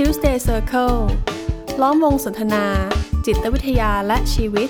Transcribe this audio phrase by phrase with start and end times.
[0.00, 0.98] Tuesday Circle
[1.82, 2.64] ล้อมวงสนทนา
[3.26, 4.68] จิตวิทยาและชีวิต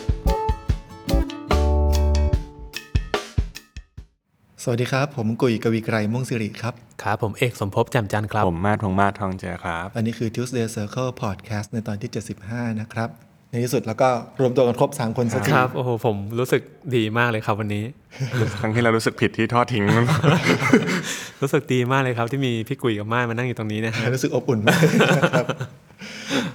[4.63, 12.11] สวัสดีครับ ผมกุยกวีไกรม่วงสิริครับ ครับผมเอกสมภพแจ่มจันทร์ครับ ผมมาดพงษ์มาศทองเจอครับ อันนี้คือ Tuesday Circle Podcast ในตอนที่
[12.47, 14.09] 75 นะครับใน ที่สุดแล้วก็
[14.41, 16.63] รวมตัวกันครบ3คนสักทีครับโอ้โหผมรู้สึก
[16.97, 17.85] ดีมากเลยครับวันนี้
[18.61, 19.85] ครั้งที่เรารู้สึกผิดที่ทอดทิ้ง
[21.43, 24.81] รู้สึกดีมากเลยครับ ที่มีพี่กุยกับม่านมานั่งอยู่ตรงนี้นะฮะรู้สึกอบอุ่นมาก
[25.19, 25.47] นะครับ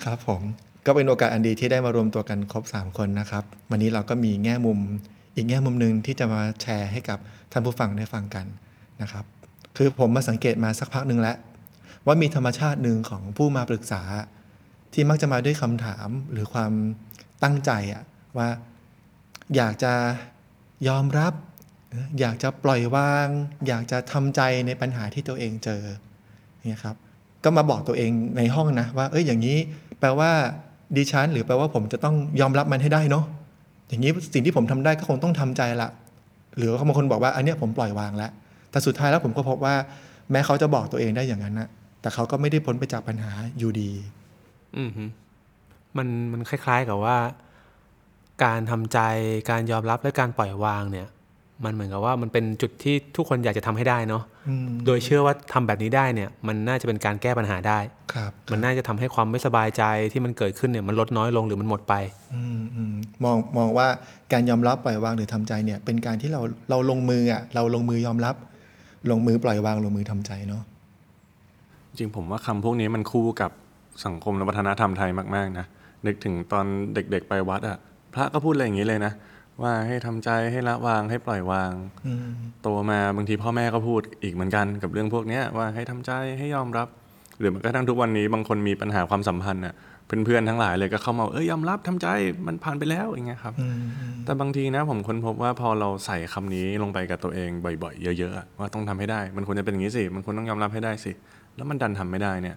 [0.05, 0.41] ครับผม
[0.85, 4.79] ก็เป็นโอกาสอันดีที่ได้มารวมตัวกันครบ 3 คนนะครับ วันนี้เราก็มีแง่มุม
[5.35, 7.19] อีกแง่มุมหนึ่งที่จะมาแชร์ให้กับ
[7.51, 8.45] ท่านผู้ฟังได้ฟังกัน
[9.01, 9.25] นะครับ
[9.77, 11.37] คือผมมาสังเกตมาสักพักหนึ่งแล้ว
[12.05, 14.01] ว่ามีธรรมชาติหนึ่งของผู้มาปรึกษา
[14.93, 16.71] ที่มักจะมาด้วยคำถามหรือความ
[17.43, 18.03] ตั้งใจอะ
[18.37, 18.49] ว่า
[19.55, 19.93] อยากจะ
[20.87, 21.33] ยอมรับ
[22.19, 23.27] อยากจะปล่อยวาง
[23.67, 25.83] อยากจะทำใจในปัญหาที่ตัวเองเจอ
[26.67, 26.95] เนี่ยครับ
[27.43, 29.57] ก็มาบอกตัวเองในห้องนะว่า เอ้ยอย่างนี้
[29.99, 30.31] แปลว่า
[30.97, 33.25] ดิฉันหรือแปลว่าผมจะต้องยอมรับมันให้ได้เนาะ
[33.89, 35.89] อย่างนี้สิ่งที่ผมทำได้ก็คงต้องทำใจละ
[36.57, 38.31] หรือบางคนบอกว่า อันเนี้ยผมปล่อยวางแล้ว
[38.71, 39.75] แต่สุดท้ายแล้วผมก็พบว่า
[40.31, 41.69] แม้เขาจะบอกตัวเองได้อย่างนั้นนะ
[42.01, 43.91] แต่เขาก็ไม่ได้พ้นไปจากปัญหาอยู่ดี
[44.77, 45.05] อืมฮึ
[45.97, 47.17] มันมันคล้าย ๆกับว่า
[48.43, 48.99] การทำใจ
[49.49, 51.07] การยอมรับและการปล่อยวางเนี่ย
[51.65, 57.79] มันเหมือนกับว่ามันเป็นจุดที่ทุกคนอยากจะทำให้ได้เนาะอืมโดยเชื่อว่าทำแบบนี้ได้เนี่ย มันน่าจะเป็นการแก้ปัญหาได้
[58.13, 61.93] ครับมันน่าจะทำให้ความไม่สบายใจที่มันเกิดขึ้นเนี่ยมันลดน้อยลงหรือมันหมดไป
[62.33, 63.87] อืมอืมมองมองว่า
[64.33, 68.35] การยอมรับปล่อยวางหรือทำใจเนี่ย เป็นการที่เราเราลงมืออะเราลงมือยอมรับ
[69.11, 70.63] ลงมือปล่อยวางลงมือทำใจเนาะ
[71.97, 73.51] จริงผมว่าคำพวกนี้มันคู่กับ
[74.05, 75.65] สังคมและวัฒนธรรมไทยมาก ๆ นะ
[76.05, 77.77] นึกถึงตอนเด็ก ๆ ไปวัดอะ
[78.13, 79.13] พระก็พูดอะไรอย่างนี้เลยนะ
[79.61, 81.71] ว่าให้ทำใจให้ละวางให้ปล่อยวาง
[82.07, 82.27] อืม
[82.61, 86.87] โตมาบางทีพ่อแม่ก็พูดอีกเหมือนกันกับเรื่องพวกเนี้ยว่าให้ทำใจให้ยอมรับ
[87.39, 89.75] หรือแม้กระทั่งทุกวันนี้บางคนมีปัญหาความสัมพันธ์น่ะ
[90.05, 92.07] เพื่อนๆทั้งหลายเลยก็เข้ามาเอ้ยยอมรับทำใจ
[92.47, 97.49] มันผ่านไปแล้วอย่างเงี้ยครับอืมอืมแต่บางทีนะผมค้นพบว่าพอเราใส่คำนี้ลงไปกับตัวเอง
[97.83, 101.11] บ่อย ๆ เยอะๆอะว่าต้องทำให้ได้ มันควรจะเป็นอย่างนี้สิ มันควรต้องยอมรับให้ได้สิ
[101.55, 102.55] แล้วมันดันทำไม่ได้เนี่ย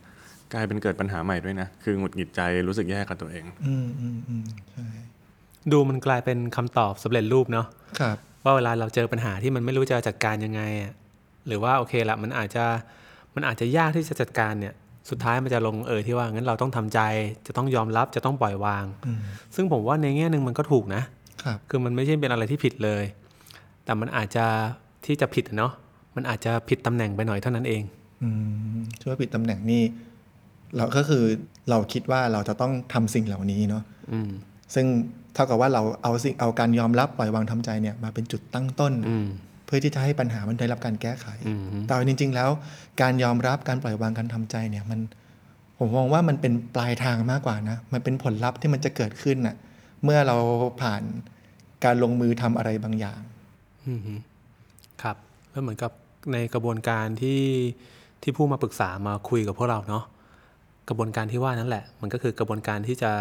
[0.55, 4.87] กลายเป็นเกิดปัญหาใหม่ด้วยนะ คือหงุดหงิดใจรู้สึกแย่กับตัวเอง อืมอืมอืมใช่
[5.73, 7.67] ดูมันกลายเป็นคำตอบสำเร็จรูปเนาะ
[8.01, 10.93] ครับว่าเวลาเราเจอปัญหาที่มันไม่รู้จะจัดการยังไงอะ
[11.47, 12.65] หรือว่าโอเคละมันอาจจะ
[13.35, 14.75] มันอาจจะยากที่จะจัดการเนี่ย
[15.11, 17.01] สุดท้ายมันจะลงเอยที่ว่างั้นเราต้องทำใจ
[17.47, 19.21] จะต้องยอมรับจะต้องปล่อยวางอืม
[19.55, 21.03] ซึ่งผมว่าในแง่หนึ่งมันก็ถูกนะ
[21.43, 23.05] ครับคือมันไม่ใช่เป็นอะไรที่ผิดเลย
[23.85, 24.47] แต่มันอาจจะ
[25.07, 25.73] ที่จะผิดอะเนาะ
[26.17, 27.83] มันอาจจะผิดตำแหน่งไปหน่อยเท่านั้นเอง
[28.23, 28.29] อื
[28.77, 29.83] มช่วยผิดตำแหน่งนี่
[30.77, 31.25] เราก็คือ
[31.71, 34.31] เราคิดว่าเราจะต้องทำสิ่งเหล่านี้เนาะอืม
[34.75, 34.87] ซึ่ง
[35.35, 39.27] เท่ากับว่าเราเอาสิ่งเอาการยอมรับปล่อยวางทำใจเนี่ยมาเป็นจุดตั้งต้นอืม
[39.67, 42.51] เพื่อที่จะให้ปัญหามันได้รับการแก้ไขอืมแต่จริง ๆ แล้ว
[43.03, 45.01] การยอมรับการปล่อยวางการทำใจเนี่ยมัน
[45.79, 49.57] ผมมองว่ามันเป็นปลายทางมากกว่านะ มันเป็นผลลัพธ์ที่มันจะเกิดขึ้นน่ะ
[50.05, 50.37] เมื่อเรา
[50.81, 51.03] ผ่าน
[51.85, 53.21] การลงมือทำอะไรบางอย่าง
[53.87, 54.15] อืมฮึ
[55.03, 55.17] ครับ
[55.51, 55.93] แล้วเหมือนกับ
[56.33, 57.43] ในกระบวนการที่
[58.23, 60.05] ที่ผู้มาปรึกษามาคุยกับพวกเราเนาะ
[60.89, 63.13] กระบวนการที่ว่านั่นแหละ มันก็คือกระบวนการที่จะ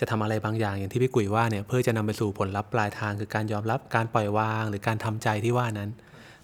[0.00, 5.90] จะทำอะไรบางอย่างอย่างที่พี่กุยว่าเนี่ยเพื่อจะนำไปสู่ผลลัพธ์ปลายทางคือการยอมรับการปล่อยวาง หรือการทำใจที่ว่านั้น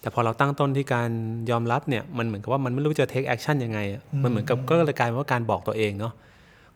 [0.01, 1.09] แต่พอเราตั้งต้นที่การ
[1.51, 6.13] ยอมรับเนี่ยมันเหมือนกับว่ามันไม่รู้จะ take action ยังไงอะมันเหมือนกับก็เลยกลายเป็นว่าการบอกตัวเองเนาะ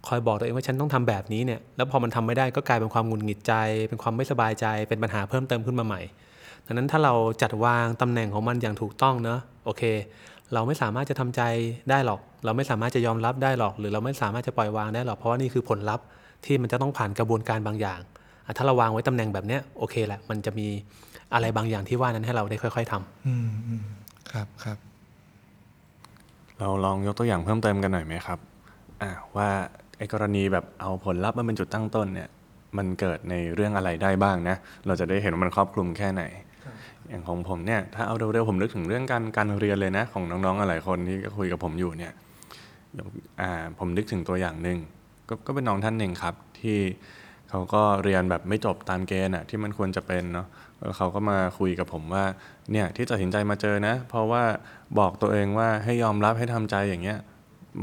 [0.08, 3.54] คอยบอกตัวเองว่าฉันต้องทำแบบนี้เนี่ยแล้วพอมันทำไม่ได้ก็กลายเป็นความหงุดหงิดใจ
[3.90, 6.02] เป็นความไม่สบายใจเป็นปัญหาเพิ่มเติมขึ้นมาใหม่
[6.66, 9.84] ดังนั้นถ้าเราจัดวางตำแหน่งของมันอย่างถูกต้องเนอะโอเค
[10.54, 11.42] เราไม่สามารถจะทำใจ
[11.90, 16.06] ได้หรอก เราไม่สามารถจะยอมรับได้หรอก หรือเราไม่สามารถจะปล่อยวางได้หรอก เพราะว่านี่คือผลลัพธ์
[16.46, 18.00] ที่มันจะต้องผ่านกระบวนการบางอย่าง
[18.46, 20.68] อะถ้าเราวางไว้ตำแหน่งแบบเนี้ยโอเคแหละ มันจะมี
[21.34, 23.84] อะไรบางอย่างที่ว่านั้นให้เราได้ค่อย ๆทำอืมอืม
[24.32, 24.78] ครับครับ
[26.60, 28.40] เราลองยกตัวอย่างเพิ่มเติมกันหน่อยไหมครับ
[29.02, 29.50] อ่าว่า
[29.98, 32.30] ไอ้กรณีแบบเอาผลลัพธ์มาเป็นจุดตั้งต้นเนี่ย
[32.78, 34.56] มันเกิดในเรื่องอะไรได้บ้างนะ
[34.88, 36.24] เราจะได้เห็นว่ามันครอบคลุมแค่ไหน
[37.10, 42.14] อย่างของผมเนี่ยถ้าเอาเร็วๆผมนึกถึงเรื่องการการเรียนเลยนะ ของน้องๆหลายคนที่ก็คุยกับผมอยู่เนี่ย
[43.64, 44.78] ยผมนึกถึงตัวอย่างหนึ่ง
[45.30, 46.78] ก็ก็เป็นน้องท่านหนึ่งครับ ที่
[47.50, 50.48] เขาก็เรียนแบบไม่จบตามเกณฑ์อะที่มันควรจะเป็นเนาะ
[50.80, 52.24] แล้วเขาก็มาคุยกับผมว่า
[52.72, 54.44] เนี่ยที่ตัดสินใจมาเจอนะ เพราะว่า
[55.00, 57.20] บอกตัวเองว่าให้ยอมรับให้ทำใจอย่างเงี้ย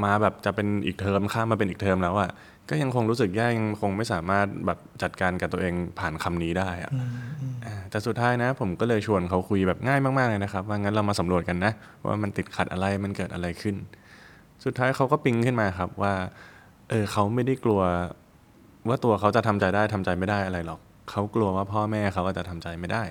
[0.04, 2.30] มาแบบจะเป็นอีกเทอมข้ามมาเป็นอีกเทอมแล้วอะ
[2.70, 6.92] ก็ยังคงรู้สึกแย่ยังคงไม่สามารถแบบจัดการกับตัวเองผ่านคำนี้ได้อะ
[7.66, 11.72] อ่าแต่สุดท้ายนะ ผมก็เลยชวนเขาคุยแบบง่ายมากๆเลยนะครับว่างั้นเรามาสำรวจกันนะ
[12.06, 13.76] ว่ามันติดขัดอะไรมันเกิดอะไรขึ้น
[14.64, 16.12] สุดท้ายเขาก็ปิ๊งขึ้นมาครับว่า
[16.90, 17.80] เออเขาไม่ได้กลัว
[18.88, 20.80] ว่าตัวเขาจะทำใจได้ทำใจไม่ได้อะไรหรอก
[21.10, 23.02] เขากลัวว่าพ่อแม่เขาอาจจะทำใจไม่ได้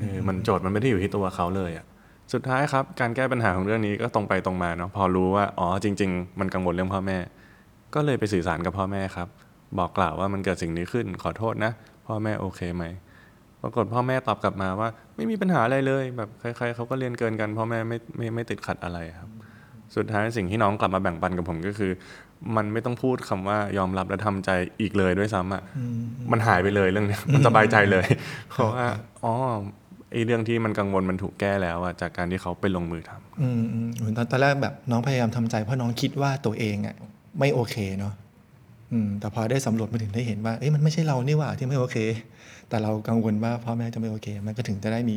[0.00, 1.86] เออมันโจทย์มันไม่ได้อยู่ที่ตัวเขาเลยอะ
[2.32, 7.18] สุดท้ายครับ การแก้ปัญหาของเรื่องนี้ก็ตรงไปตรงมาเนาะพอรู้ว่าอ๋อจริง ๆ มันกังวลเรื่องพ่อแม่
[7.94, 9.28] ก็เลยไปสื่อสารกับพ่อแม่ครับ
[9.78, 11.72] บอกกล่าวว่ามันเกิดสิ่งนี้ขึ้น ขอโทษนะ
[12.06, 12.84] พ่อแม่โอเคไหม
[13.62, 19.30] ปรากฏพ่อแม่ตอบกลับมาว่า ไม่มีปัญหาอะไรเลย แบบใครๆเขาก็เรียนเกินกัน พ่อแม่ไม่ไม่ไม่ติดขัดอะไรครับ
[19.96, 21.92] สุดท้ายสิ่งที่น้องกลับมาแบ่งปันกับผมก็คือ
[22.56, 24.50] มันไม่ต้องพูดคำว่ายอมรับและทำใจ
[24.80, 25.62] อีกเลยด้วยซ้ำอะ
[26.32, 28.06] มันหายไปเลยเรื่องเนี้ยมันสบายใจเลย
[28.50, 28.84] เพราะว่า
[29.24, 29.32] อ๋อ
[30.12, 36.96] ไอเรื่องที่มันกังวลมันถูกแก้แล้วอะจากการที่เขาไปลงมือทำอืมอืมเหมือนตอนตอนแรกแบบน้องพยายามทำใจเพราะน้องคิดว่าตัวเองอะ
[37.38, 38.12] ไม่โอเคเนาะ
[38.92, 41.96] อืมแต่พอได้สำรวจมาถึงได้เห็นว่าเอ้ยมันไม่ใช่เรานี่หว่าที่ไม่โอเค
[42.68, 45.16] แต่เรากังวลว่าพ่อแม่จะไม่โอเค มันก็ถึงจะได้มี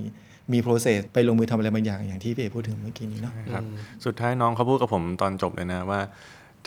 [0.53, 3.63] มีโปรเซสไปลงมือทำอะไรบางอย่างอย่างที่พี่เอกพูดถึงเมื่อกี้นี้เนาะครับ
[4.05, 5.99] สุดท้ายน้องเขาพูดกับผมตอนจบเลยนะว่า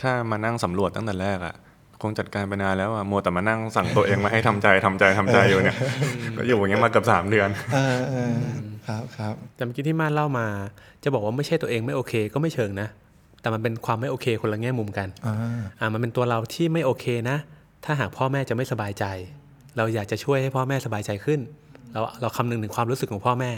[0.01, 1.55] ถ้ามานั่งสำรวจตั้งแต่แรกอะ
[2.01, 5.77] คงจัดการไปนานแล้วอะมัวแต่มานั่งสั่งตัวเองมาให้ทำใจทำใจทำใจอยู่เนี่ย
[6.37, 8.35] ก็อยู่อย่างเงี้ยมาเกือบสามเดือนเออเออ
[8.87, 10.47] ครับครับแต่เมื่อกี้ที่ม่านเล่ามา
[11.03, 12.87] จะบอกว่าไม่ใช่ตัวเองไม่โอเค ก็ไม่เชิงนะ
[13.41, 15.35] แต่มันเป็นความไม่โอเคคนละแง่มุมกันอ่า
[15.79, 17.37] อ่ามันเป็นตัวเราที่ไม่โอเคนะ
[17.85, 19.05] ถ้าหากพ่อแม่จะไม่สบายใจ
[19.77, 21.39] เราอยากจะช่วยให้พ่อแม่สบายใจขึ้น
[21.93, 23.51] เราเราคำนึงถึงความรู้สึกของพ่อแม่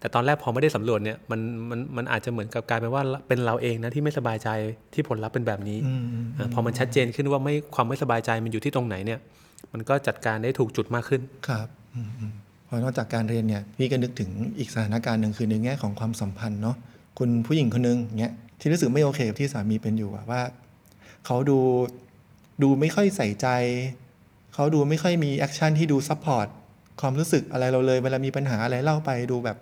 [0.00, 1.40] แต่ตอนแรกพอไม่ได้สำรวจเนี่ยมัน
[1.70, 4.48] มันมันอาจจะเหมือนกับกลายเป็นว่าเป็นเราเองนะที่ไม่สบายใจ
[4.94, 9.18] ที่ผลลัพธ์เป็นแบบนี้อืมอืมอาพอมันชัดเจนขึ้นว่าไม่ความไม่สบายใจมันอยู่ที่ตรงไหนเนี่ย
[9.72, 12.32] มันก็จัดการได้ถูกจุดมากขึ้นครับอืมอืม
[12.68, 16.76] พอนอกจากการเรียนเนี่ยพี่ก็นึกถึงอีกสถานการณ์หนึ่งคือในแง่ของความสัมพันธ์เนาะ
[17.18, 20.42] คุณผู้หญิงคนหนึ่งเงี้ย ที่รู้สึกไม่โอเคกับที่สามีเป็นอยู่อะว่า
[21.26, 21.58] เขาดู
[22.62, 23.48] ดูไม่ค่อยใส่ใจ
[24.54, 26.46] เขาดูไม่ค่อยมี action ที่ดู support
[27.00, 29.56] ความรู้สึกอะไรเราเลย เวลามีปัญหาอะไรเล่าไปดูแบบ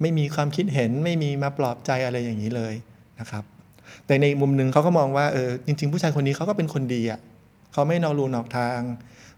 [0.00, 2.74] ไม่มีความคิดเห็นไม่มีมาปลอบใจอะไรอย่างนี้เลย
[3.20, 3.44] นะครับ
[4.06, 7.20] แต่ในมุมหนึ่งเขาก็มองว่าเออจริง ๆ ผู้ชายคนนี้เขาก็เป็นคนดีอะ่ะ
[7.72, 8.80] เขาไม่นอกรูนอกทาง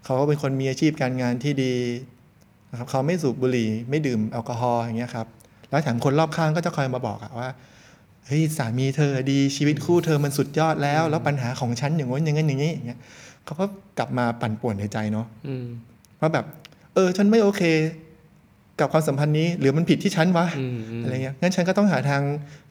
[0.05, 1.75] เขาก็เป็นคนมีอาชีพการงานที่ดี
[2.71, 5.27] นะครับเขาไม่สูบบุหรี่ไม่ดื่มแอลกอฮอล์อย่างเงี้ยครับ
[5.71, 7.49] แล้วแถมคนรอบข้างก็จะคอยมาบอกอะว่า
[8.27, 12.99] เฮ้ยสามีเธอดีชีวิตคู่เธอมันสุดยอดแล้ว แล้วปัญหาของฉันอย่างงี้นอย่างนั้นอย่างนี้อย่างเงี้ย
[13.45, 13.65] เขาก็
[13.99, 15.67] กลับมาปั่นป่วนในใจเนาะอืม
[16.21, 16.45] ว่าแบบ
[16.95, 17.63] เออ ฉันไม่โอเค
[18.81, 22.23] กับความสัมพันธ์นี้ หรือมันผิดที่ฉันวะอืมอืมอะไรเงี้ยงั้นฉันก็ต้องหาทาง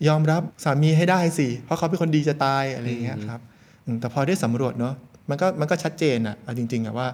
[0.08, 3.40] ยอมรับสามีให้ได้สิเพราะเขาเป็นคนดีจะตายอะไรเงี้ยครับ
[3.86, 4.94] อืมแต่พอได้สำรวจเนาะ
[5.30, 7.08] มันก็มันก็ชัดเจนอะเอาจริงๆอะว่า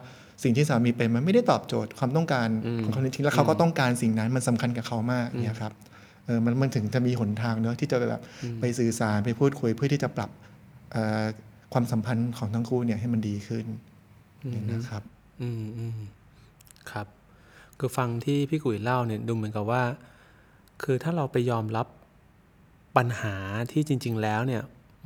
[0.43, 2.47] สิ่งที่สามีเป็นมันไม่ได้ตอบโจทย์ความต้องการ
[2.83, 5.73] ของเขาจริงๆแล้วเขาก็ต้องการสิ่งนั้นมันสำคัญกับเขามากเนี่ยครับ
[6.25, 8.21] เออมันมันถึงจะมีหนทางเนาะที่จะไปแบบ
[8.59, 10.29] ไปสื่อสารไปพูดคุยเพื่อที่จะปรับ
[10.91, 11.25] เอ่อ
[11.73, 13.65] ความสัมพันธ์ของทั้งคู่เนี่ยให้มันดีขึ้น
[14.73, 15.03] นะครับ
[15.41, 15.99] อืมอืม
[16.91, 17.07] ครับ
[17.79, 19.83] คือฟังที่พี่กุ๋ยเล่าเนี่ยดูเหมือนกับว่า
[20.83, 21.87] คือถ้าเราไปยอมรับ
[22.97, 23.35] ปัญหา
[23.71, 24.61] ที่จริง ๆ แล้วเนี่ย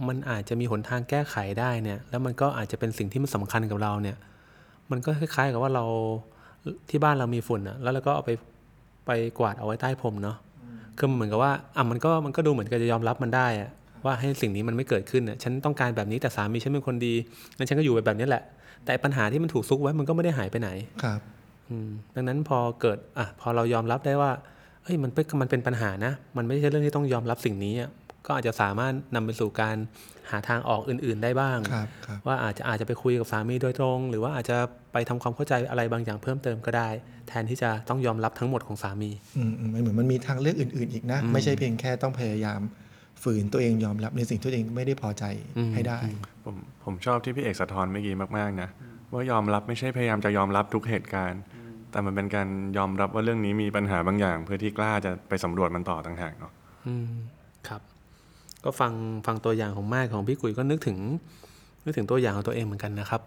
[0.07, 4.17] มันอาจจะมีหนทางแก้ไขได้เนี่ย แล้วมันก็อาจจะเป็นสิ่งที่มันสำคัญกับเราเนี่ย
[4.91, 5.85] มันก็คล้าย ๆ กับว่าเรา
[6.89, 8.31] ที่บ้านเรามีฝุ่นอะแล้วเราก็เอาไป
[9.05, 10.37] ไปกวาดเอาไว้ใต้พรมเนาะ
[10.99, 13.69] คือเหมือนกับว่าอะมันก็มันก็ดูเหมือนกับจะยอมรับมันได้อะ
[14.05, 17.13] ว่าให้สิ่งนี้มันไม่เกิดขึ้นอะฉันต้องการแบบนี้แต่สามีฉันเป็นคนดี
[17.57, 18.43] งั้นฉันก็อยู่แบบนี้แหละ
[18.85, 20.69] แต่ปัญหาที่มันถูกซุกไว้มันก็ไม่ได้หายไปไหน
[21.03, 21.19] ครับ
[21.69, 24.31] อืมดังนั้นพอเกิดอะพอเรายอมรับได้ว่า
[24.83, 27.89] เฮ้ยมันเป็นมันเป็นปัญหานะ มันไม่ใช่เรื่องที่ต้องยอมรับสิ่งนี้อะ
[28.25, 29.77] ก็อาจจะสามารถนำไปสู่การ
[30.31, 34.57] หาทางออกอื่น ๆ ได้บ้างครับครับว่าอาจจะอาจจะไปคุยกับสามีโดยตรง หรือว่าอาจจะ
[34.93, 36.89] ไปทำความเข้าใจอะไรบางอย่างเพิ่มเติมก็ได้
[37.27, 42.61] แทนที่จะต้องยอมรับทั้งหมดของสามีอืมอืมมันเหมือนมันมีทางเลือกอื่น ๆ อีกนะ ไม่ใช่เพียงแค่ต้องพยายาม
[43.23, 45.23] ฝืนตัวเองยอมรับในสิ่งที่ตัวเองไม่ได้พอใจ
[45.57, 45.99] อืมให้ได้
[46.45, 48.69] ผมผมชอบที่พี่เอกสะท้อนเมื่อกี้มากๆนะ
[49.11, 51.41] ว่ายอมรับไม่ใช่พยายามจะยอมรับทุกเหตุการณ์
[51.91, 52.47] แต่มันเป็นการ
[52.77, 56.51] ยอมรับว่าเรื่องนี้มีปัญหาบางอย่าง เพื่อที่กล้าจะไปสำรวจมันต่อต่างหากเนาะ
[56.87, 57.13] อืม
[57.67, 57.81] ครับ
[58.65, 58.93] ก็ฟัง
[59.27, 60.97] ฟังตัวอย่างของแม่ของพี่กุยก็นึกถึง
[61.83, 63.21] นึกถึงตัวอย่างของตัวเองเหมือนกันนะครับ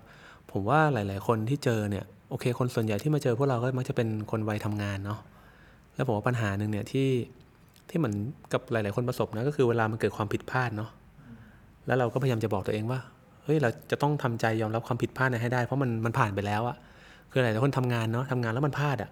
[0.53, 5.19] ผมว่าหลาย ๆ คนที่เจอเนี่ยโอเค คนส่วนใหญ่ที่มาเจอพวกเราก็มักจะเป็นคนวัยทำงานเนาะ
[5.95, 7.09] แล้วผมว่าปัญหาหนึ่งเนี่ยที่
[7.89, 8.15] ที่เหมือน
[8.53, 10.91] กับหลาย ๆ คนประสบนะก็คือเวลามันเกิดความผิดพลาดเนาะ
[11.87, 13.01] แล้วเราก็พยายามจะบอกตัวเองว่า
[13.45, 16.77] เฮ้ยเราจะต้องทำใจยอมรับความผิดพลาดนั้นให้ได้เพราะมันมันผ่านไปแล้วอะ
[17.31, 19.11] คือหลายๆคนทำงานเนาะทำงานแล้วมันพลาดอะ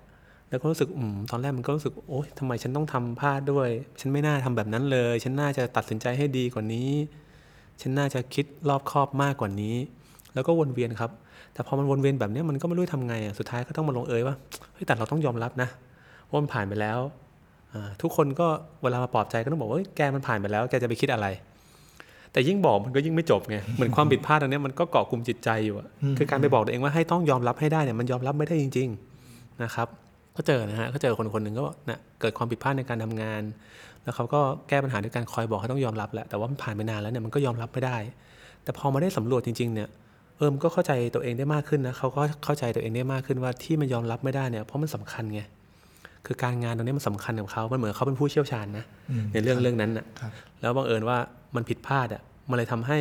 [0.51, 3.69] แล้วก็รู้สึกอืมตอนแรกมันก็รู้สึกโอ๊ยทำไมฉันต้องทำพลาดด้วย
[4.01, 6.91] ฉันไม่น่าทำแบบนั้นเลย ฉันน่าจะตัดสินใจให้ดีกว่านี้
[7.81, 9.77] ฉันน่าจะคิดรอบคอบมากกว่านี้
[10.35, 11.11] แล้วก็วนเวียนครับ
[11.55, 14.35] แต่พอมันวนเวียนแบบเนี้ยมันก็ไม่รู้จะทำไงอะสุดท้ายก็ต้องมาลงเอยว่า
[14.73, 15.69] เฮ้ยแต่เราต้องยอมรับนะ
[16.31, 16.99] ว่ามันผ่านไปแล้ว
[17.73, 18.47] อ่าทุกคนก็
[18.83, 21.27] เวลามาปลอบใจก็ต้องบอกว่าเฮ้ยแกมันผ่านไปแล้วแกจะไปคิดอะไร
[22.33, 25.89] แต่ยิ่งบอกมันก็ยิ่งไม่จบไงเหมือนความผิดพลาดตรงเนี้ยมันก็เกาะกลุ่มจิตใจอยู่อะ
[26.19, 28.89] คือการไปบอกตัวเองว่าให้ต้องยอมรับให้ได้เนี่ยมันยอมรับไม่ได้จริง
[29.27, 29.89] ๆนะครับ
[30.37, 33.43] ก็เจอนะฮะก็เจอคนคนหนึ่งก็บอกนะเกิดความผิดพลาดในการทำงาน
[34.03, 37.97] แล้วเขาก็แก้ปัญหาด้วยการคอยบอกให้ต้องยอมรับแหละแต่ว่ามันผ่านไปนานแล้วเนี่ยมันก็ยอมรับไม่ได้
[38.65, 39.89] แต่พอมาได้สำรวจจริงๆเนี่ย
[40.37, 45.41] เออมันก็เข้าใจตัวเองได้มากขึ้นนะเขาก็เข้าใจตัวเองได้มากขึ้นว่าที่มันยอมรับไม่ได้เนี่ยเพราะมันสำคัญไง
[46.27, 48.85] คือการงานตรงนี้มันสำคัญกับเขามันเหมือนเขาเป็นผู้เชี่ยวชาญนะ
[49.33, 51.19] ในเรื่องเรื่องนั้นน่ะครับแล้วบังเอิญว่า
[51.57, 52.99] มันผิดพลาดอะมันเลยทำให้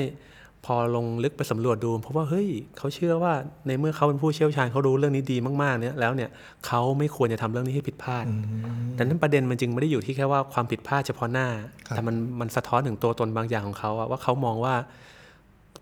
[0.66, 2.48] พอลงลึกไปสำรวจดูเพราะว่าเฮ้ย
[2.78, 3.34] เขาเชื่อว่า
[3.68, 6.30] ในเมื่อเขาเป็นผู้เชี่ยวชาญเขารู้เรื่องนี้ดีมากๆเนี่ยแล้วเนี่ย
[6.68, 8.26] เขาไม่ควรจะทำเรื่องนี้ให้ผิดพลาด
[8.98, 11.48] ดังนั้นประเด็นมันจึงไม่ได้อยู่ที่แค่ว่าความผิดพลาดเฉพาะหน้า
[11.88, 14.76] ครับแต่มันมันสะท้อนถึงตัวตนบางอย่างของเขาอะว่าเขามองว่า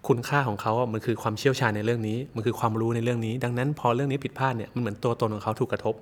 [0.07, 5.95] คุณค่าของเขาอะมันคือความเชี่ยวชาญในเรื่องนี้ มันคือความรู้ในเรื่องนี้ ดังนั้นพอเรื่องนี้ผิดพลาดเนี่ยมันเหมือนตัวตนของเขาถูกกระทบ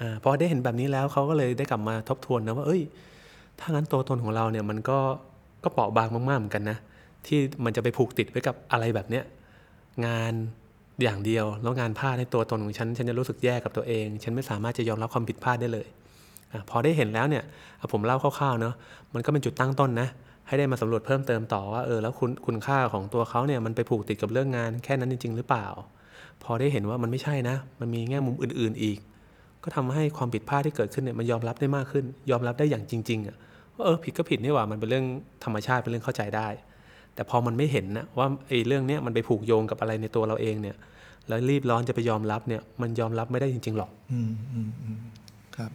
[0.00, 2.82] อ่าพอได้เห็นแบบนี้แล้วเขาก็เลยได้กลับมาทบทวนนะว่า เอ้ย
[3.60, 4.98] ถ้างั้นตัวตนของเราเนี่ยมันก็
[5.64, 6.78] ก็เปราะบางมากๆเหมือนกันนะ
[7.26, 9.24] ที่มันจะไปผูกติดไว้กับอะไรแบบเนี้ย
[10.06, 10.32] งาน
[11.02, 15.86] อย่างเดียว แล้วงานพลาดในตัวตนของฉัน ฉันจะรู้สึกแย่กับตัวเอง ฉันไม่สามารถจะยอมรับความผิดพลาดได้เลย
[16.52, 17.44] อพอได้เห็นแล้วเนี่ย
[17.80, 18.74] อะผมเล่าคร่าวๆเนาะ
[19.14, 20.08] มันก็เป็นจุดตั้งต้นนะ
[20.46, 25.66] ให้ได้มาสำรวจเพิ่มเติมต่อว่าเออแล้วคุณคุณค่าของตัวเขาเนี่ยมันไปผูกติดกับเรื่องงานแค่นั้นจริง ๆ หรือเปล่า
[26.42, 28.98] พอได้เห็นว่ามันไม่ใช่นะ มันมีแง่มุมอื่น ๆอีก
[29.62, 33.36] ก็ทำให้ความผิดพลาดที่เกิดขึ้นเนี่ยมันยอมรับได้มากขึ้น ยอมรับได้อย่างจริงๆอะ
[33.74, 35.06] ว่าเออผิดก็ผิดนี่หว่ามันเป็นเรื่อง
[35.44, 36.48] ธรรมชาติเป็นเรื่องเข้าใจได้
[37.14, 40.76] แต่พอมันไม่เห็นนะว่าไอ้เรื่องเนี้ยมันไปผูกโยงกับอะไรในตัวเราเองเนี่ย
[41.28, 44.98] แล้วรีบร้อนจะไปยอมรับเนี่ยมันยอมรับไม่ได้จริง ๆ หรอก อืมอืมอืม
[45.56, 45.70] ครับ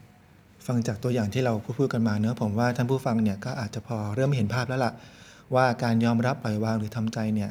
[0.67, 4.94] ฟังจากตัวอย่างที่เราพูดๆกันมาเนอะผมว่าท่านผู้ฟังเนี่ยก็อาจจะพอเริ่มเห็นภาพแล้วล่ะ
[5.56, 7.50] ว่าการยอมรับปล่อยวางหรือทำใจเนี่ย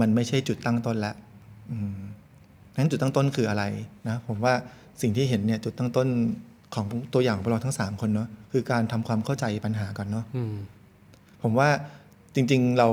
[0.00, 1.12] มันไม่ใช่จุดตั้งต้นละ
[1.72, 2.00] อืม
[2.76, 3.64] นั้นจุดตั้งต้นคืออะไร
[4.08, 4.54] นะผมว่า
[5.02, 6.08] สิ่งที่เห็นเนี่ยจุดตั้งต้น
[6.74, 10.54] ของตัวอย่างของพวกเราทั้งสามคนเนาะคือการทำความเข้าใจปัญหาก่อนเนาะอืม
[11.42, 11.68] ผมว่า
[12.34, 12.88] จริง ๆ เรา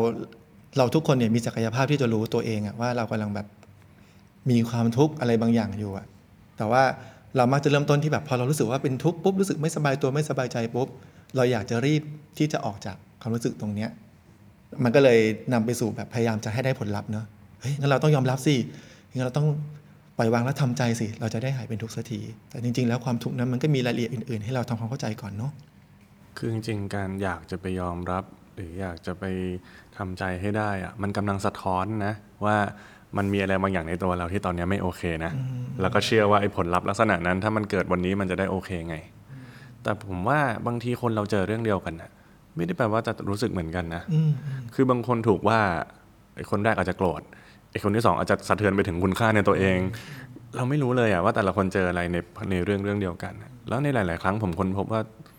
[0.77, 3.47] เราทุกคนเนี่ยมีศักยภาพที่จะรู้ตัวเองอะว่าเรากำลังแบบ
[4.49, 6.05] มีความทุกข์อะไรบางอย่างอยู่อะ
[6.57, 6.83] แต่ว่า
[7.37, 10.87] เรามักจะเริ่มต้นที่แบบพอเรารู้สึกว่าเป็นทุกข์ปุ๊บรู้สึกไม่สบายตัวไม่สบายใจปุ๊บ
[11.35, 12.01] เราอยากจะรีบ
[12.37, 13.89] ที่จะออกจากความรู้สึกตรงเนี้ย
[14.83, 15.19] มันก็เลย
[15.53, 17.25] นำไปสู่แบบพยายามจะให้ได้ผลลัพธ์เนาะ
[17.61, 18.55] เฮ้ยงั้นเราต้องยอมรับสิ
[19.15, 19.47] งั้นเราต้อง
[20.17, 22.19] ปล่อยวางและทำใจสิ เราจะได้หายเป็นทุกข์สักที
[22.49, 25.51] แต่จริง ๆ แล้วความทุกข์นั้นมันก็มีรายละเอียดอื่นๆ ให้เราทำความเข้าใจก่อนเนาะ
[26.37, 28.23] คือจริงๆการอยากจะไปยอมรับ
[28.59, 29.23] หรืออยากจะไป
[29.97, 32.13] ทำใจให้ได้อะมันกำลังสะท้อนนะ
[32.45, 32.55] ว่า
[33.17, 35.31] มันมีอะไรบางอย่างในตัวเราที่ตอนนี้ไม่โอเคนะ
[35.81, 38.95] แล้วก็เชื่อว่าไอ้ผลลัพธ์ลักษณะนั้น ถ้ามันเกิดวันนี้มันจะได้โอเคไง
[39.83, 42.09] แต่ผมว่าบางทีคนเราเจอเรื่องเดียวกันนะ
[42.55, 44.31] ไม่ได้แปลว่าจะรู้สึกเหมือนกันนะอืม
[44.73, 45.59] คือบางคนถูกว่า
[46.35, 47.21] ไอ้คนแรกอาจจะโกรธ
[47.71, 49.77] ไอ้คนที่สองอาจจะสะเทือนไปถึงคุณค่าในตัวเอง
[50.55, 52.17] เราไม่รู้เลยอะว่าแต่ละคนเจออะไรใน
[52.51, 53.33] ในเรื่องเรื่องเดียวกัน
[53.69, 55.38] แล้วในหลาย ๆ ครั้งผมค้นพบว่าอะ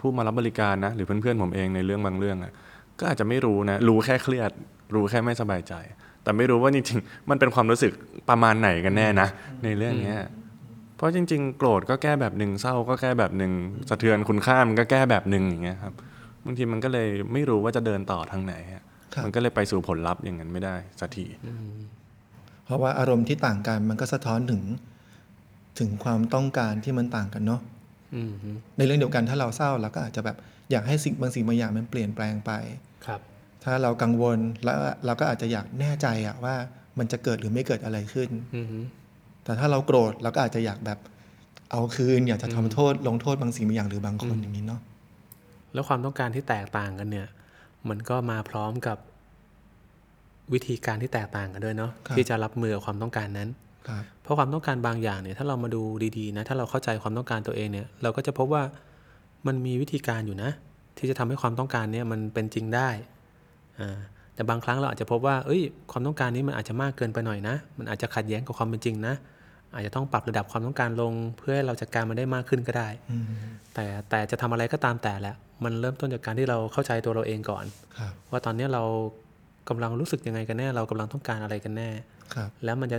[0.00, 2.52] ผู้มารับบริการนะ หรือเพื่อนๆผมเองในเรื่องบางเรื่องอะ
[2.98, 4.50] ก็อาจจะไม่รู้นะ รู้แค่เครียด
[4.94, 5.74] รู้แค่ไม่สบายใจ
[6.22, 7.92] แต่ไม่รู้ว่าจริงๆ มันเป็นความรู้สึก
[8.28, 9.28] ประมาณไหนกันแน่นะ
[9.64, 10.20] ในเรื่องเนี้ย
[10.96, 13.52] เพราะจริง ๆ โกรธก็แก้แบบหนึ่งเศร้าก็แก้แบบหนึ่ง
[13.88, 15.94] สะเทือนคุณค่ามันก็แก้แบบหนึ่งอย่างเงี้ยครับ
[16.44, 18.82] บางทีมันก็เลยไม่รู้ว่าจะเดินต่อทางไหนอะ
[19.14, 21.26] ครับมันก็เลยไปสู่ผลลัพธ์อย่างนั้นไม่ได้สักที
[22.64, 24.62] เพราะว่าอารมณ์ที่ต่างกันมันก็สะท้อนถึง
[25.78, 27.75] ถึงความต้องการที่มันต่างกันเนาะอืม
[28.78, 30.36] ในเรื่องเดียวกันถ้าเราเศร้าเราก็อาจจะแบบ
[30.70, 32.52] อยากให้สิ่งบางสิ่งบางอย่างมันเปลี่ยนแปลงไป
[33.06, 33.20] ครับ
[33.64, 36.54] ถ้าเรากังวลแล้วเราก็อาจจะอยากแน่ใจอะว่า
[36.98, 38.66] มันจะเกิดหรือไม่เกิดอะไรขึ้นอืม
[39.44, 40.98] แต่ถ้าเราโกรธเราก็อาจจะอยากแบบ
[41.70, 44.80] เอาคืนอยากจะทำโทษลงโทษบางสิ่งบางอย่างหรือบางคนอย่างนี้เนาะ
[45.72, 47.28] แล้วความต้องการที่แตกต่างกันเนี่ย
[47.88, 48.98] มันก็มาพร้อมกับ
[50.52, 53.65] วิธีการที่แตกต่างกันด้วยเนาะครับที่จะรับมือกับความต้องการนั้นครับ
[54.22, 55.82] เพราะความต้องการบางอย่างเนี่ยถ้าเรามาดู
[56.18, 58.62] ดีๆนะถ้าเราเข้าใจความต้องการตัวเองเนี่ยเราก็จะพบว่า
[59.46, 60.50] มันมีวิธีการอยู่นะ
[60.98, 62.88] ที่จะทำให้ความต้องการเนี่ยมันเป็นจริงได้
[63.80, 63.98] อ่า
[64.34, 69.14] แต่บางครั้งเราอาจจะพบว่าเอ้ย ความต้องการนี้มันอาจจะมากเกินไปหน่อยนะ มันอาจจะขัดแย้งกับความเป็นจริงนะ
[69.74, 73.24] อาจจะต้องปรับระดับความต้องการลง เพื่อให้เราจัดการมันได้มากขึ้นก็ได้อืม
[73.74, 77.64] แต่แต่จะทำอะไรก็ตามแต่แหละ มันเริ่มต้นจากการที่เราเข้าใจตัวเราเองก่อน
[77.98, 78.82] ครับว่าตอนนี้เรา
[79.68, 81.90] กำลังรู้สึกยังไงกันแน่ เรากำลังต้องการอะไรกันแน่
[82.34, 82.98] ครับแล้วมันจะ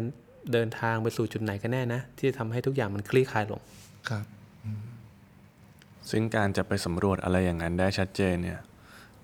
[0.54, 3.62] เดินทางไปสู่จุดไหนกันแน่นะ ที่จะทำให้ทุกอย่างมันคลี่คลายลง
[4.10, 4.25] ครับ
[6.10, 8.60] ซึ่งการจะไปสำรวจอะไรอย่างนั้นได้ชัดเจนเนี่ย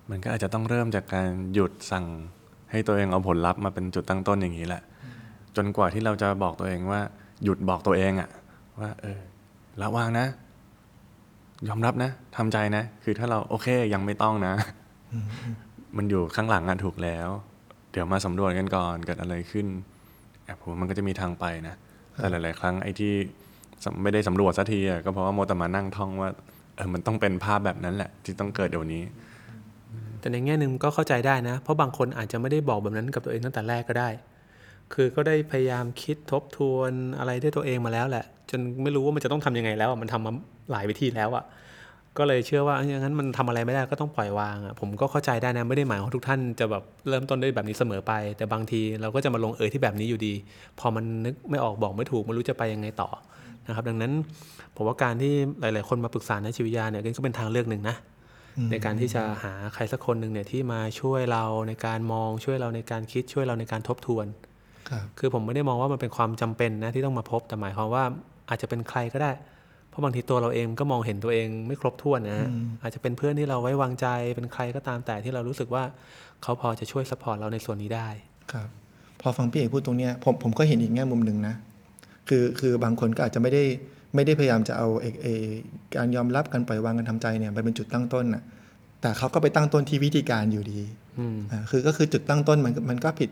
[0.10, 2.06] มันก็อาจจะต้องเริ่มจากการหยุดสั่ง
[2.72, 4.82] ให้ตัวเองเอาผลลัพธ์มาเป็นจุดตั้งต้นอย่างนี้แหละ
[5.56, 7.02] จนกว่าที่เราจะบอกตัวเองว่า
[7.44, 8.30] หยุดบอกตัวเองอะ
[8.80, 9.20] ว่า เออ
[9.82, 10.28] ละวางนะ
[11.68, 14.54] ยอมรับนะทำใจนะ คือถ้าเราโอเคยังไม่ต้องนะ
[15.98, 17.30] มันอยู่ข้างหลังอะถูกแล้ว
[17.92, 19.68] เดี๋ยวมาสำรวจกันก่อนเกิดอะไรขึ้น
[20.46, 21.76] แอบผมว่ามันก็จะมีทางไปนะ
[22.20, 23.14] แต่หลาย ๆ ครั้งไอ้ที่
[23.84, 26.30] สำไม่ได้สำรวจสักทีอะก็เพราะว่าโมวแต่มานั่งท่องว่า
[26.76, 29.04] เออมันต้องเป็นภาพแบบนั้นแหละ ที่ต้องเกิดเดี๋ยวนี้
[30.20, 34.10] แต่ในแง่หนึ่งก็เข้าใจได้นะ เพราะบางคนอาจจะไม่ได้บอกแบบนั้นกับตัวเองตั้งแต่แรกก็ได้
[34.94, 40.34] คือก็ได้พยายามคิดทบทวนอะไรด้วยตัวเองมาแล้วแหละ จนไม่รู้ว่ามันจะต้องทำยังไงแล้วอะมันทำมา
[40.72, 41.44] หลายวิธีแล้วอะ
[42.18, 50.34] ก็เลยเชื่อว่าเอ้ยอย่างนั้นมันทำอะไรไม่ได้ก็ต้องปล่อยวางอะผมก็เข้าใจได้นะไม่ได้หมายว่าทุกท่านจะแบบเริ่มต้นด้วยแบบนี้เสมอไป แต่บางทีเราก็จะมาลงเอยที่แบบนี้อยู่ดี
[50.80, 53.10] พอมันนึกไม่ออกบอกไม่ถูกไม่รู้จะไปยังไงต่อ
[53.68, 54.14] นะครับดังนั้น
[54.76, 57.96] ผมว่าการที่หลาย ๆ คนมาปรึกษาในชีวิตยาเนี่ยก็เป็นทางเลือกหนึ่งนะ
[58.72, 64.26] ในการที่จะหาใครสักคนหนึ่งเนี่ยที่มาช่วยเราในการมองช่วยเราในการคิดช่วยเราในการทบทวน
[64.90, 68.04] ครับคือผมไม่ได้มองว่ามันเป็นความจำเป็นนะที่ต้องมาพบแต่หมายความว่า
[68.50, 69.32] อาจจะเป็นใครก็ได้
[69.94, 72.50] เพราะบางทีตัวเราเองก็มองเห็นตัวเองไม่ครบถ้วนนะฮะ
[72.82, 75.84] อาจจะเป็นเพื่อนที่เราไว้วางใจเป็นใครก็ตามแต่ที่เรารู้สึกว่า
[76.44, 78.08] เขาพอจะช่วยสปอร์ตเราในส่วนนี้ได้
[78.52, 78.68] ครับ
[79.22, 81.56] พอฟังพี่เอกพูดตรงเนี้ยผมผมก็เห็นอีกแง่มุมหนึ่งนะ
[82.30, 83.64] คือคือบางคนก็อาจจะไม่ได้
[84.16, 85.28] ไม่ได้พยายามจะเอาเอเอ
[85.96, 88.44] การยอมรับการปล่อยวางการทำใจเนี่ยไปเป็นจุดตั้งต้นน่ะ
[89.02, 90.82] แต่เขาก็ไปตั้งต้นที่วิธีการอยู่ดี
[91.20, 93.30] อืมอ่าคือก็คือจุดตั้งต้นมันก็มันก็ผิด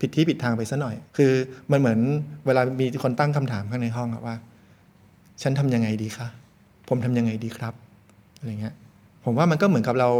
[0.00, 1.32] ผิดที่ผิดทางไปซะหน่อย คือ
[1.70, 1.98] มันเหมือน
[2.46, 4.36] เวลามีคนตั้งคำถามข้างในห้องอะว่า
[5.42, 6.28] ฉันทำยังไงดีคะ
[6.88, 7.74] ผมทำยังไงดีครับ
[8.38, 8.74] อะไรเงี้ย
[9.24, 10.10] ผมว่ามันก็เหมือนกับเรา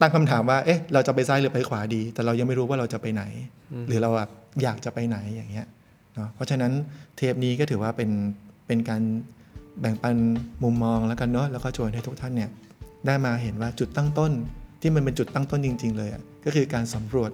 [0.00, 3.22] ตั้งคำถามว่า เอ๊ะ เราจะไปซ้ายหรือไปขวาดี แต่เรายังไม่รู้ว่าเราจะไปไหน
[3.88, 4.30] หรือเราแบบ
[4.62, 5.66] อยากจะไปไหนอย่างเงี้ย
[6.14, 6.72] เนาะเพราะฉะนั้น
[7.16, 8.10] เทปนี้ก็ถือว่าเป็น
[8.66, 9.02] เป็นการ
[9.80, 10.16] แบ่งปัน
[10.62, 12.50] มุมมองแล้วกันเนาะแล้วก็ชวนให้ทุกท่านเนี่ย
[13.06, 14.32] ได้มาเห็นว่าจุดตั้งต้น
[14.80, 17.30] ที่มันเป็นจุดตั้งต้นจริง ๆ เลยอะก็คือการสำรวจ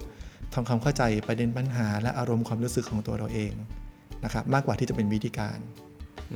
[0.53, 3.51] ทำความเข้าใจประเด็นปัญหา และอารมณ์ความรู้สึกของตัวเราเอง
[4.23, 5.57] นะครับมากกว่าที่จะเป็นวิธีการ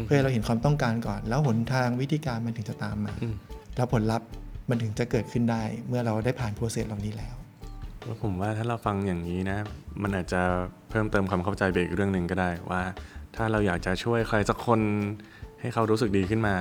[0.05, 3.35] เพื่อให้เราเห็นความต้องการก่อน แล้วหนทางวิธีการมันถึงจะตามมาอืม
[3.75, 4.27] แล้วผลลัพธ์
[4.69, 7.35] มันถึงจะเกิดขึ้นได้ เมื่อเราได้ผ่านโปรเซสเหล่านี้แล้ว
[8.05, 9.57] แล้วผมว่าถ้าเราฟังอย่างนี้นะ
[10.01, 10.41] มันอาจจะ
[10.89, 12.81] เพิ่มเติมความเข้าใจไปอีกเรื่องหนึ่งก็ได้ว่า
[13.35, 14.79] ถ้าเราอยากจะช่วยใครสักคน
[15.59, 16.55] ให้เขารู้สึกดีขึ้นมา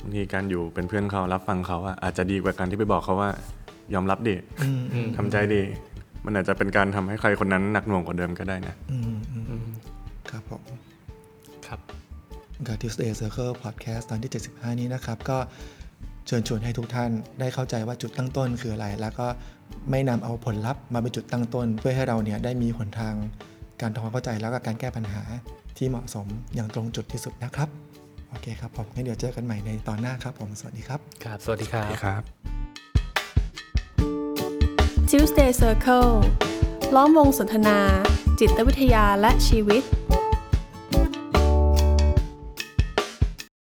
[0.00, 3.30] บางทีการอยู่เป็นเพื่อนเขารับฟังเขาอะอาจจะดีกว่าการที่ไปบอกเขาว่า
[3.94, 4.36] ยอมรับดิ
[5.16, 5.62] ทำใจดี
[6.24, 9.66] มันอาจจะเป็นการทำให้ใครคนนั้นหนักหน่วงกว่าเดิมก็ได้นะอืมอืมอืม
[10.30, 10.62] ครับผม
[11.66, 11.80] ครับ
[12.66, 15.38] กับ Tuesday Circle Podcast ตอนที่ 75 นี้นะครับ ก็
[16.26, 19.26] เชิญชวนให้ทุกท่านได้เข้าใจว่าจุดตั้งต้นคืออะไร แล้วก็
[19.90, 23.14] ไม่นำเอาผลลัพธ์มาเป็นจุดตั้งต้น เพื่อให้เราเนี่ยได้มีหนทาง
[23.80, 25.22] การทำความเข้าใจแล้วก็การแก้ปัญหา
[25.76, 27.68] ที่เหมาะสมอย่างตรงจุดที่สุดนะครับ
[28.30, 32.22] โอเคครับผมงั้นเดี๋ยวเจอกันใหม่ในตอนหน้าครับผมสวัสดีครับ ครับ สวัสดีครับครับ
[35.10, 36.12] Tuesday Circle
[36.94, 37.78] ล้อมวงสนทนา
[38.40, 39.82] จิตวิทยาและชีวิต